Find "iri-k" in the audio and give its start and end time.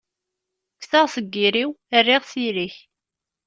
2.47-2.75